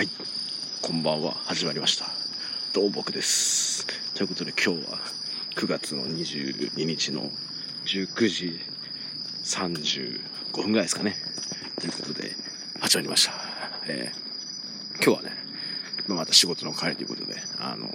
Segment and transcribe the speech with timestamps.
[0.00, 0.08] はい、
[0.80, 1.32] こんばんは。
[1.44, 2.06] 始まりました。
[2.72, 3.86] どうも僕です。
[4.14, 4.98] ということで今日は
[5.56, 7.30] 9月の22日の
[7.84, 8.60] 19時
[9.44, 11.16] 35分ぐらいですかね。
[11.78, 12.30] ということで
[12.80, 13.34] 始まりました。
[13.88, 15.36] えー今日はね、
[16.08, 17.86] まあまた仕事の帰りということで、あの、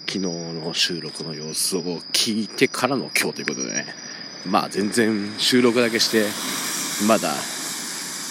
[0.00, 1.80] 昨日の収録の様子を
[2.12, 3.86] 聞いてからの今日ということでね、
[4.44, 6.26] まあ全然収録だけして、
[7.06, 7.32] まだ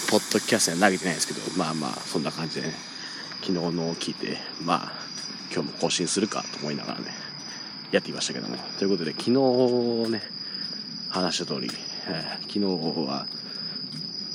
[0.09, 2.73] ポッドキャストには投げてないですけど、まあまあ、そんな感じでね、
[3.41, 3.59] 昨日の
[3.89, 4.91] を聞いて、まあ、
[5.53, 7.07] 今日も更新するかと思いながらね、
[7.91, 8.55] やってきましたけども。
[8.79, 10.21] ということで、昨日ね、
[11.09, 11.69] 話した通り、
[12.07, 12.59] えー昨日
[13.05, 13.27] は、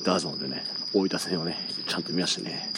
[0.05, 1.57] ダーゾンでね、大分戦をね、
[1.89, 2.71] ちゃんと見ましてね、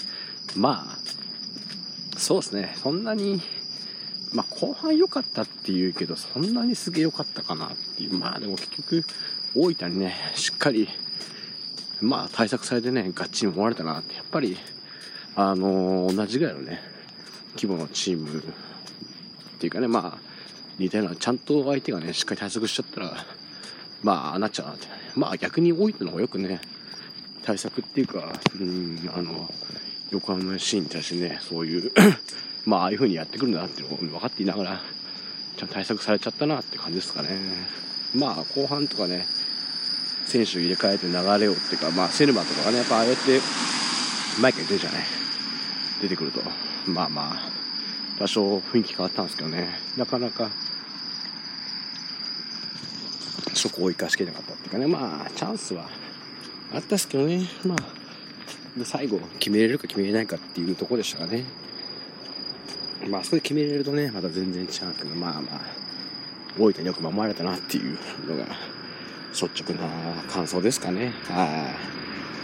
[0.55, 3.43] まあ、そうですね、そんなに、
[4.33, 9.05] まあ、後半良かったっていうけど、そんなにすげえ良かったかなっていう、まあでも結局、
[9.57, 10.89] 大分にね、しっかり、
[12.01, 14.57] まあ対策されてね、ガッチリ守られたなって、やっぱり、
[15.37, 16.81] あのー同じぐらいのね、
[17.57, 18.43] 規模のチームっ
[19.59, 20.19] ていうかね、まあ、
[20.79, 23.27] 似たような、ちゃんと相手がね、しっかり対策しちゃったら、
[24.03, 24.87] まあ、あなっちゃうなって。
[25.15, 26.61] まあ逆に大分のがよくね、
[27.43, 29.53] 対策っていうか、うん、あの、
[30.11, 31.93] 横浜 FC に対してね、そういう、
[32.67, 34.83] まあ、ああいう風にやってくるんだなっていうの分かっていながら、
[35.57, 37.29] ちゃんと対策されちゃったなって感じですかね。
[38.15, 39.27] まあ、後半とかね、
[40.35, 43.41] 選手入れ替えて流れをっていうか、まあ、セルマとかがね、やっぱああやって、
[44.41, 45.05] 毎回出るじゃない。
[46.03, 46.41] 出てくると、
[46.87, 47.51] まあまあ、
[48.19, 50.51] 多少雰囲気変わったんですけどね、なかなか、
[53.55, 55.89] そこを生かしきれなかったっていうかね、まあ、チャンスは
[56.75, 61.45] あったっすけどね、まあ、最後、決めれるか決めれないかっていうところでしたかね。
[63.09, 65.61] まあ、そこで決めれるとね、また全然違うけど、まあまあ、
[66.59, 68.74] 大分によく守られたなっていうのが、
[69.35, 71.13] 率直な感想ですかね。
[71.29, 71.69] は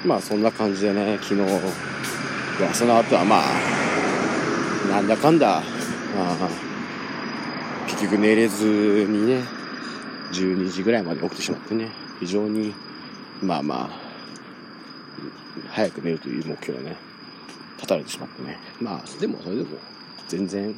[0.05, 0.07] い。
[0.07, 5.63] まあ、そんな感じでね、昨日は、その後はまあ、なんだかんだ、
[6.17, 6.71] まあ
[7.87, 9.43] 結局寝れずにね、
[10.33, 12.75] 12時ぐらいまで起きてしまってね、非常に、
[13.43, 13.91] まあまあ、
[15.69, 16.97] 早く寝るという目標をね、
[17.77, 18.59] 立たれてしまってね。
[18.81, 19.79] まあ、でも、それでも、
[20.29, 20.75] 全然、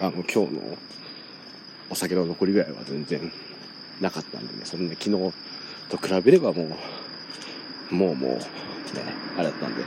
[0.00, 0.78] あの、今日の
[1.90, 3.32] お酒の残りぐらいは全然
[4.00, 5.32] なかったんでね、そんな昨日
[5.88, 6.76] と比べればも
[7.90, 8.38] う、もうもう、ね、
[9.36, 9.82] あれだったんで、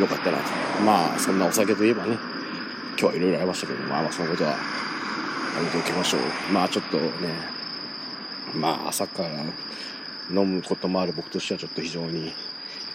[0.00, 0.38] よかったな。
[0.84, 2.18] まあ、そんなお酒といえばね、
[2.90, 4.56] 今日はいろいろありましたけど、まあまあ、そのことは、や
[5.62, 6.20] めておきましょう。
[6.52, 7.06] まあ、ちょっとね、
[8.54, 9.30] まあ、朝から
[10.30, 12.32] 飲むこともある僕としてはちょっと非常に、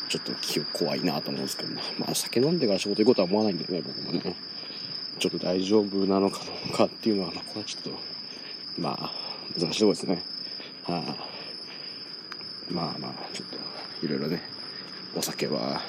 [0.09, 1.81] ちょっと気怖いなと思うんですけどね。
[1.97, 4.35] まあ、酒飲んでから仕事行くことは思わないんでね、僕もね。
[5.19, 7.91] ちょっと大丈夫なのかどうかっていうのは、まあ、これはちょっと、
[8.79, 9.20] まあ、
[9.59, 10.21] 難しいですね。
[10.83, 10.99] は
[12.69, 14.41] い、まあまあ、ちょっと、いろいろね、
[15.15, 15.81] お酒は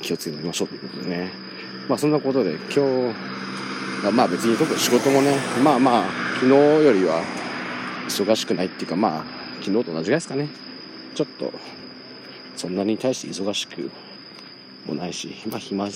[0.00, 1.30] 気をつけて飲みましょうということでね。
[1.88, 7.22] まあ、そんなことで、今日、まあ別に特に仕事もね、まあまあ、昨日よりは
[8.06, 9.24] 忙しくないっていうか、まあ、
[9.62, 10.48] 昨日と同じぐらいですかね。
[11.14, 11.52] ちょっと、
[12.56, 13.90] そんなに対して忙しく
[14.86, 15.88] もないし、まあ暇、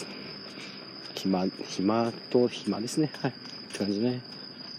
[1.15, 3.11] 暇、暇と暇ですね。
[3.21, 3.31] はい。
[3.31, 3.35] っ
[3.73, 4.21] て感じね。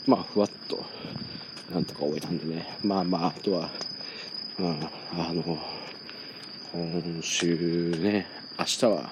[0.07, 0.83] まあ、ふわっと、
[1.71, 2.77] なんとか終えたんでね。
[2.83, 3.69] まあまあ、あとは、
[4.59, 4.79] うん、
[5.17, 5.57] あの、
[6.73, 9.09] 今週ね、明日は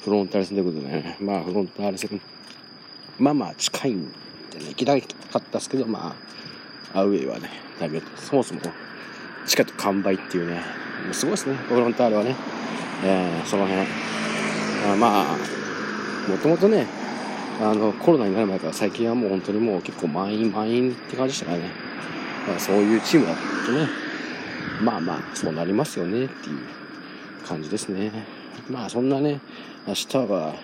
[0.00, 2.20] フロンターレ戦ということでね、まあフロンターレ戦、
[3.18, 4.08] まあまあ近いん
[4.50, 6.14] でね、行きたかったですけど、ま
[6.94, 7.50] あ、アウェイはね、
[7.80, 8.60] だいぶ、そもそも
[9.46, 10.60] チケット完売っていうね、
[11.04, 12.36] もうすごいですね、フロンターレはね、
[13.04, 13.82] えー、その辺。
[13.82, 16.86] あまあ、もともとね、
[17.60, 21.70] あの、コロナになる前から最近はもう本当にもう結構満員満員って感じでしたからね。
[22.46, 23.34] まあ、そういうチームだ
[23.66, 23.88] とね、
[24.82, 26.58] まあまあ、そうなりますよねっていう
[27.44, 28.12] 感じですね。
[28.70, 29.40] まあそんなね、
[29.86, 30.54] 明日は、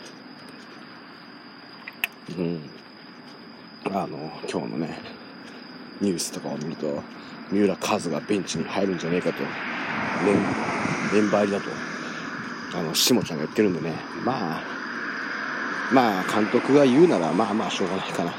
[2.38, 2.60] うん、
[3.86, 4.98] あの、今日のね、
[6.00, 7.02] ニュースとかを見ると、
[7.50, 9.42] 三浦和がベンチに入るんじゃねえかと、
[11.12, 13.94] メンバー入りだと、あの、下ちゃんが言ってるんでね、
[14.24, 14.83] まあ、
[15.92, 18.34] まあ、監督が言うなら、まあまあ、しょうがないかな。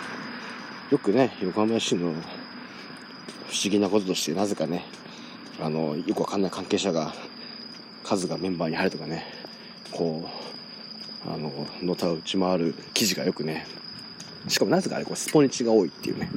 [0.92, 4.86] よくね、横浜市の不思議なこととして、なぜかね、
[5.62, 7.13] あの、よくわかんない関係者が、
[8.03, 9.25] 数がメンバーに入るとかね、
[9.92, 10.27] こ
[11.27, 13.65] う、あの、のたうち回る記事がよくね、
[14.47, 16.30] しかもなぜかあれ、これスポニチが多いっていうね、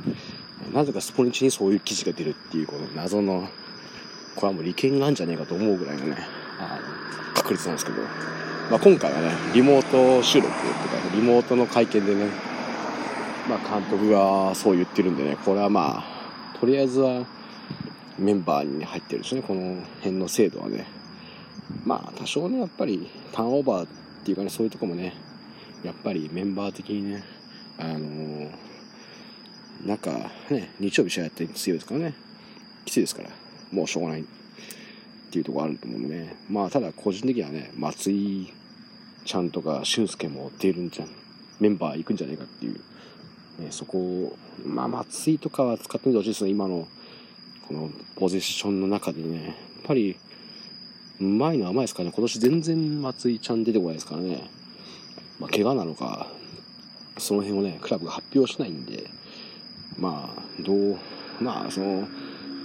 [0.73, 3.49] なぜかスポニチにそういう記事が出るっていう、この謎の、
[4.35, 6.17] これはもう利権があるんじゃねえかと思うぐらいのね、
[6.59, 6.79] あ
[7.29, 8.03] の確率なんですけど、
[8.71, 10.88] まあ、今回はね、リモート収録っ
[11.19, 12.27] ていうか、リモートの会見でね、
[13.49, 17.27] まあ、監督がそう言ってるんでね、これはまあ、とりあえずは
[18.19, 20.87] メンバーに入ってるしね、この辺の制度はね。
[21.85, 23.89] まあ、多少ね、やっぱりターンオーバーっ
[24.29, 25.15] っていうかねそういうとこもね
[25.83, 27.25] やっぱりメンバー的にね
[27.79, 28.51] あのー、
[29.87, 30.11] なんか
[30.51, 32.15] ね日曜日試合やって強いですからね。
[32.85, 33.31] きついですから。
[33.73, 34.25] もうしょうがないっ
[35.31, 36.37] ていうところあると思うんでね。
[36.51, 38.53] まあただ個人的にはね松井
[39.29, 41.09] ちゃんとか俊介も出るんじゃん
[41.61, 42.81] メンバー行くんじゃないかっていう、
[43.59, 46.89] ね、そこをまあ松井とかは使ってみてほしいですね今の
[47.69, 49.45] このポジションの中でね。
[49.45, 49.55] やっ
[49.85, 50.17] ぱり
[51.21, 52.13] うまいのはうまいですからね。
[52.17, 54.49] 今年全然松井ちゃん出てこないですからね。
[55.39, 56.29] まあ怪我なのか
[57.19, 59.11] その辺をねクラブが発表しないんで
[59.99, 60.99] まあどう
[61.43, 62.09] まあその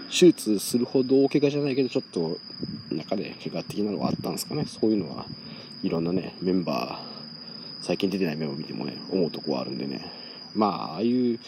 [0.10, 2.38] 手術するほど大怪我じゃないけどちょっと
[2.90, 4.64] 中で怪我的なのはあったんですかね。
[4.66, 5.26] そういうのは
[5.84, 10.10] いろんなねメンバー最近出てないメモを見てもね思うとこはあるんでね。
[10.56, 11.40] まあああいう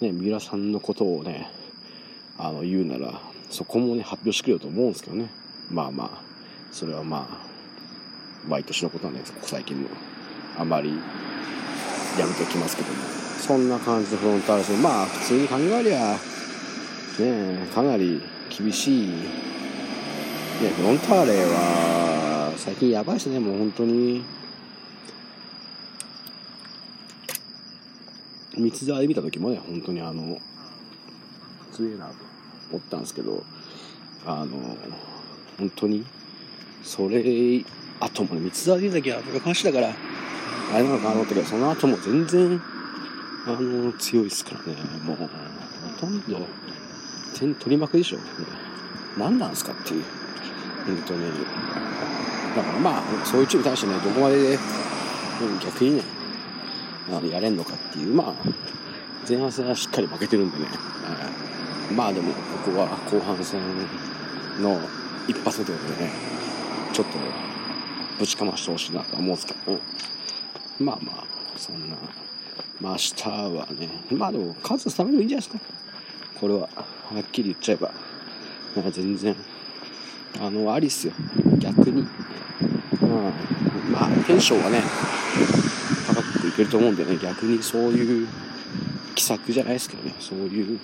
[0.00, 1.50] ね三浦さんのことをね
[2.38, 3.20] あの言うなら
[3.50, 5.28] そこもね発表してくれよと思うんですけどね。
[5.68, 6.22] まあまあ
[6.70, 9.88] それはまあ毎年のことはねここ最近の
[10.56, 12.94] あまりやめておきますけども。
[13.40, 14.80] そんな感じでフロンターレ戦。
[14.80, 16.16] まあ普通に考えりゃ
[17.18, 18.22] ねかなり
[18.56, 19.16] 厳しい、ね、
[20.76, 22.01] フロンターレは
[22.64, 24.22] 最近やばいですねもう本当に。
[28.56, 30.38] 三沢で見た時もね本当にあの
[31.72, 32.14] 強いなと
[32.70, 33.42] 思ったんですけど
[34.24, 34.76] あの
[35.58, 36.04] 本当に
[36.84, 37.64] それ
[37.98, 42.62] 後もね三沢で見た時は昔だからあれなのかなと思ったけどその後も全然
[43.46, 45.26] あの強いですからねもうほ
[45.98, 46.46] とんど
[47.36, 48.22] 点取りまくりでしょ、ね、
[49.18, 50.04] 何なんすかっていう
[50.86, 51.32] 本当に。
[52.56, 54.58] だからまあそういうチームに対してねどこまでで、
[55.64, 56.02] 逆にね
[57.08, 58.34] あのやれんのかっていうまあ
[59.28, 60.66] 前半戦はしっかり負けてるんでね、
[61.90, 63.60] えー、まあでもここは後半戦
[64.60, 64.78] の
[65.28, 66.10] 一発ということでね
[66.92, 67.18] ちょっと
[68.18, 69.78] ぶちかましてほしいなと思うんですけど
[70.78, 71.24] まあまあ
[71.56, 71.96] そんな
[72.80, 75.82] まあ明日はねまあでも数スタメンでもいいんじゃないですか。
[76.40, 76.66] これはは
[77.20, 77.92] っきり言っちゃえば
[78.74, 79.36] なんか全然
[80.40, 81.12] あのありっすよ。
[81.58, 82.06] 逆に、
[83.02, 84.80] うん、まあテンションはね
[86.06, 88.28] 高くいけると思うんでね逆にそういう
[89.14, 90.14] 奇策じゃないですけどね。
[90.18, 90.78] そういう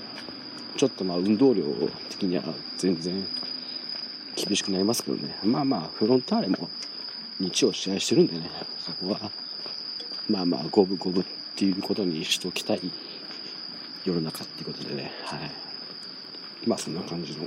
[0.77, 1.65] ちょっとまあ運動量
[2.09, 2.43] 的には
[2.77, 3.27] 全然
[4.37, 5.37] 厳しくなりますけどね。
[5.43, 6.69] まあまあフロンターレも
[7.41, 9.31] 日曜試合してるんでねそこは
[10.29, 11.27] まあまあ五分五分っ
[11.57, 12.81] ていうことにしときたい
[14.05, 15.13] 世の中っていうことでね。
[15.25, 15.51] はい。
[16.67, 17.47] まあそんな感じの、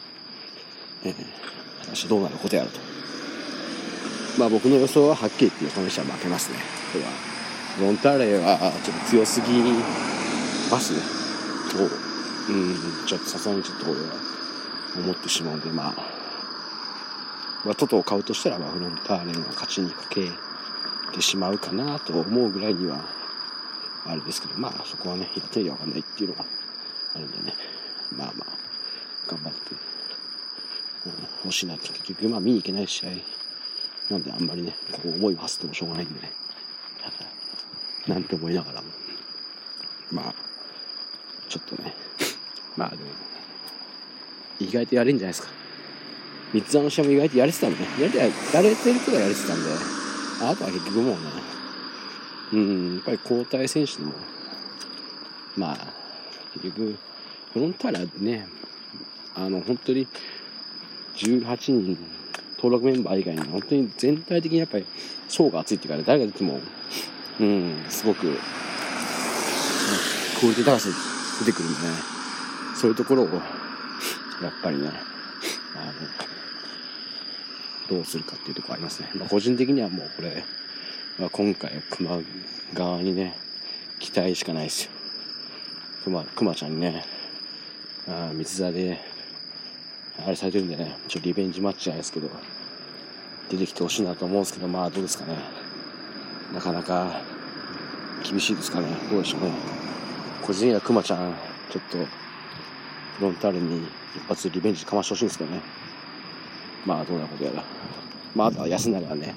[1.04, 1.16] えー、
[1.84, 2.80] 私どうなることやると。
[4.38, 6.58] まあ僕の予想ははっきり言って横浜市は負けますね。
[6.94, 7.12] これは
[7.88, 9.62] ロンターレはちょっと強すぎ
[10.70, 11.00] ますね。
[11.72, 14.08] とうんちょっとさすがにちょっと俺は
[14.98, 16.22] 思ってしまうんでまあ
[17.64, 20.28] まあ、トトを買うとしたら、まあ、フロンターレの勝ちにかけ
[21.14, 23.06] てしまうかなと思うぐらいには、
[24.06, 26.46] あれですけど、まあ、そこはね、やってみりゃわかんないっていうのが
[27.14, 27.54] あるんでね、
[28.18, 28.54] まあまあ、
[29.30, 29.60] 頑張って、
[31.06, 31.12] うん、
[31.46, 33.10] 欲しいなって、結局、まあ、見に行けない試合
[34.12, 36.32] なんで、あんまりね、こう思いを馳せてもしょうがないんでね、
[38.08, 38.88] なんて思いながらも、
[40.12, 40.36] まあ、
[41.48, 41.96] ちょっとね、
[42.76, 43.04] まあでも、
[44.60, 45.50] 意外とやれんじゃないですか。
[46.54, 47.88] 三つの試合も意外とやれてたもんね。
[48.00, 48.26] やれて、や
[48.62, 49.70] れてる人がやれてたんで、
[50.42, 51.20] あとは結局もうね、
[52.54, 54.14] うん、やっぱり交代選手でも、
[55.56, 55.78] まあ、
[56.54, 56.98] 結局、
[57.54, 58.48] フロンターレはね、
[59.36, 60.06] あの、本当に
[61.16, 61.98] 18人
[62.62, 64.86] 登録メンバー以外に、本当に全体的にやっぱり
[65.28, 66.60] 層が厚いっていうかね、誰が出ても、
[67.40, 68.28] うん、すごく、ク
[70.46, 70.90] オリティ高さ
[71.40, 71.94] 出てくるんでね、
[72.76, 73.42] そういうところを、やっ
[74.62, 74.92] ぱりね、
[75.76, 75.94] あの、
[77.98, 79.10] どうするかっていうところありますね。
[79.16, 80.44] まあ、個人的にはもうこれ、
[81.18, 82.20] まあ、今回は熊
[82.76, 83.36] 側にね、
[83.98, 84.92] 期待しかないですよ。
[86.04, 87.04] 熊、熊ちゃんにね、
[88.08, 89.00] あ三沢で、
[90.26, 92.30] あれされてるんでね、ちょっとリベンジマッチじゃないですけど、
[93.50, 95.36] 出てきてほしいなと思うんですけど、まあどうですかね。
[96.54, 97.22] なかなか
[98.24, 98.88] 厳しいですかね。
[99.10, 99.52] どうでしょうね。
[100.42, 101.34] 個人的には熊ちゃん、
[101.72, 102.06] ちょっと、フ
[103.22, 105.62] ロンターレに一発リベンジかましてほしいんですけどね。
[106.86, 107.64] まあどうなることやら。
[108.36, 109.36] まああとは安永ね、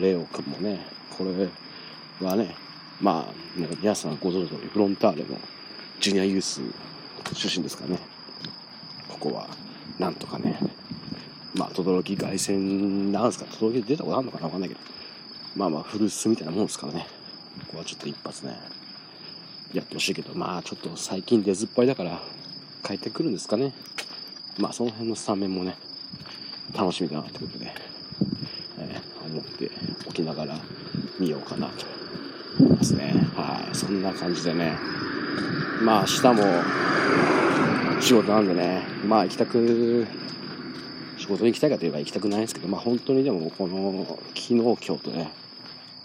[0.00, 1.48] レオ君もね、これ
[2.26, 2.54] はね、
[3.00, 5.38] まあ、ね、皆さんご存知の通り、フロンターレの
[6.00, 6.60] ジュニアユース
[7.34, 7.98] 出身ですかね、
[9.08, 9.48] ここは、
[9.98, 10.58] なんとかね、
[11.54, 12.58] まあ、轟凱旋
[13.10, 14.46] なんですか、轟出たことあるのかな？
[14.46, 14.80] わかんないけど、
[15.54, 17.06] まあまあ、古巣みたいなもんですからね、
[17.66, 18.58] ここはちょっと一発ね、
[19.72, 22.20] やってほしいけど、まあ、ちょっと最近出ずっぱりだから、
[22.82, 23.72] 帰ってくるんですかね。
[24.58, 25.76] まあ、その辺のスタメンもね、
[26.74, 27.72] 楽しみだなってことで、
[28.78, 29.70] えー、思って
[30.06, 30.58] おきながら、
[31.18, 31.86] みようかなと
[32.58, 33.12] 思いますね。
[33.36, 33.74] はい。
[33.74, 34.76] そんな感じでね。
[35.82, 36.42] まあ明日も
[38.02, 40.06] 仕事なんでね、まあ行きたく、
[41.16, 45.30] 仕事に行きたいかといえば行きたくないですけど、まあ本当にでもこの昨日今日とね、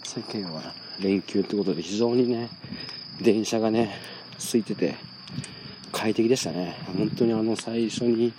[0.04, 2.50] 世間は連休ってことで非常にね、
[3.20, 3.96] 電車がね、
[4.38, 4.94] 空いてて
[5.90, 6.76] 快適でしたね。
[6.96, 8.32] 本当にあの最初に、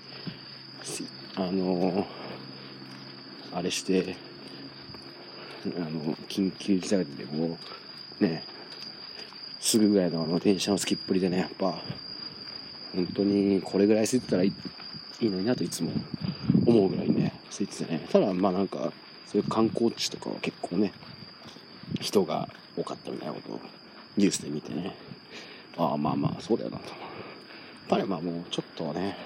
[1.36, 2.08] あの、
[3.54, 4.16] あれして、
[5.66, 7.58] あの、緊急事態でも
[8.22, 8.46] う、ね、
[9.60, 11.78] すぐぐらいのあの電車のつきっぷりでね、やっぱ、
[12.96, 14.54] 本当にこれぐらい空いてたらい
[15.22, 15.92] いのになといつも
[16.66, 18.08] 思うぐらいね、空いててね。
[18.12, 18.92] ただ、まあなんか、
[19.26, 20.92] そういう観光地とかは結構ね、
[22.00, 23.60] 人が多かったみたいなことを
[24.18, 24.96] ニュースで見てね、
[25.78, 26.86] ああ、まあまあ、そうだよなと。
[26.86, 26.96] やっ
[27.90, 29.18] ぱりまあもうちょっとね、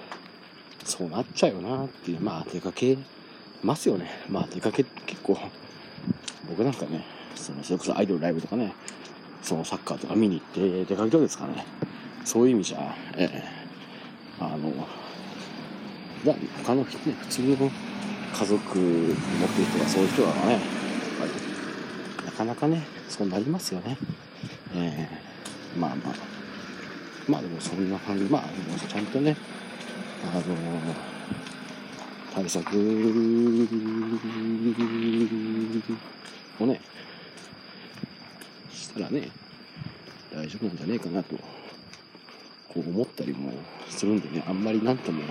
[0.85, 2.97] そうなっちゃうよなっていう、まあ出かけ
[3.61, 4.09] ますよね。
[4.29, 5.37] まあ出かけ結構、
[6.49, 7.05] 僕なんかね、
[7.35, 8.73] そのそれこそアイドルライブとかね、
[9.41, 11.65] そのサッカーとか見に行って出かけたわけですからね。
[12.25, 13.43] そういう意味じゃ、ええ。
[14.39, 14.71] あの、
[16.25, 17.71] だ他の人ね、普通の
[18.33, 20.61] 家族持ってる人がそういう人はね、やっ
[21.19, 23.97] ぱり、なかなかね、そうなりますよね。
[24.75, 25.09] え
[25.75, 25.79] え。
[25.79, 26.15] まあまあ、
[27.27, 28.43] まあでもそんな感じ、まあ
[28.87, 29.35] ちゃんとね、
[30.31, 30.43] あの
[32.33, 32.75] 対策
[36.59, 36.81] をね、
[38.71, 39.29] したらね、
[40.33, 41.35] 大丈夫なんじゃねえかなと、
[42.73, 43.51] こう思ったりも
[43.89, 45.21] するんでね、あんまりなんとも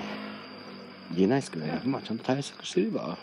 [1.15, 3.19] 言えないですけどね、まあちゃんと対策してれば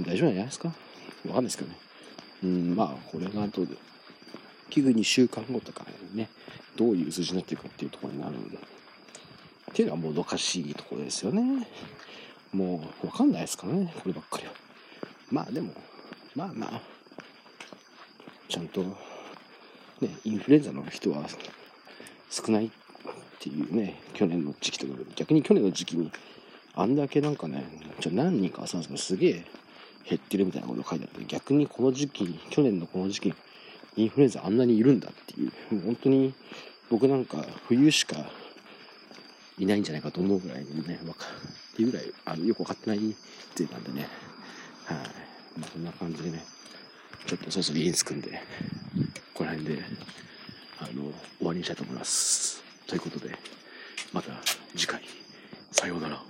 [0.00, 1.76] 大丈夫なんじゃないですかわかんないですけどね。
[2.44, 3.76] うん、まあこれが後で、
[4.70, 5.84] 器具2週間後とか
[6.14, 6.28] ね、
[6.76, 8.60] どういう数字になっていくかっていうところになるんで、っ
[9.74, 11.66] ていうのはもどかしいところですよね。
[12.52, 14.52] もうわかんないですからね、こればっかりは。
[15.30, 15.72] まあでも、
[16.34, 16.80] まあまあ、
[18.48, 18.96] ちゃんと、ね、
[20.24, 21.24] インフルエンザの人は
[22.30, 22.70] 少ない
[23.36, 26.10] っていうね、去年の時期とか、逆に去年の時期に、
[26.74, 27.64] あんだけなんかね、
[28.00, 29.44] ちょ何人かはさんですけど、すげえ
[30.08, 33.34] 減ってるみたいなこと書いてあって、逆にこの時期、去年のこの時期、
[33.96, 35.52] インフルエンザあんなにいるんだっていう、
[35.82, 36.34] 本当に
[36.90, 38.16] 僕なんか冬しか
[39.58, 41.26] いないんじゃないかと思うぐらいにね、わか
[41.72, 43.14] っていうぐらい、あの、よくわかってない
[43.54, 44.08] 勢なんでね、
[44.84, 44.98] はい、
[45.58, 46.44] まあ、こんな感じでね、
[47.26, 48.40] ちょっとそろそろ家に着くんで、
[49.34, 49.82] この辺で、
[50.78, 52.65] あの、終わりにしたいと思います。
[52.86, 53.34] ということで、
[54.12, 54.30] また
[54.76, 55.02] 次回、
[55.72, 56.25] さようなら。